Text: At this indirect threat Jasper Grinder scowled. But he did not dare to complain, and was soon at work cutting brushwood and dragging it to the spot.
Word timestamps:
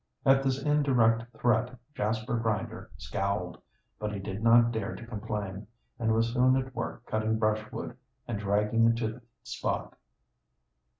At 0.25 0.41
this 0.41 0.59
indirect 0.63 1.31
threat 1.39 1.77
Jasper 1.93 2.35
Grinder 2.37 2.89
scowled. 2.97 3.61
But 3.99 4.11
he 4.11 4.19
did 4.19 4.41
not 4.41 4.71
dare 4.71 4.95
to 4.95 5.05
complain, 5.05 5.67
and 5.99 6.11
was 6.15 6.33
soon 6.33 6.57
at 6.57 6.73
work 6.73 7.05
cutting 7.05 7.37
brushwood 7.37 7.95
and 8.27 8.39
dragging 8.39 8.87
it 8.87 8.95
to 8.97 9.07
the 9.11 9.21
spot. 9.43 9.95